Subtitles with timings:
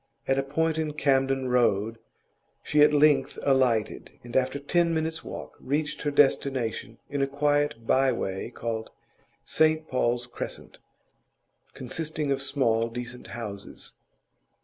[0.27, 1.99] At a point in Camden Road
[2.63, 7.85] she at length alighted, and after ten minutes' walk reached her destination in a quiet
[7.85, 8.89] by way called
[9.45, 10.79] St Paul's Crescent,
[11.75, 13.93] consisting of small, decent houses.